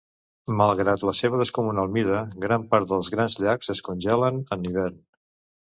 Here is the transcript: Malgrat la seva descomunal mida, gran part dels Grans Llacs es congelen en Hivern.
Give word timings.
Malgrat 0.61 1.03
la 1.07 1.13
seva 1.19 1.41
descomunal 1.41 1.91
mida, 1.99 2.23
gran 2.47 2.65
part 2.73 2.91
dels 2.95 3.13
Grans 3.17 3.39
Llacs 3.45 3.73
es 3.77 3.85
congelen 3.91 4.43
en 4.59 4.69
Hivern. 4.71 5.01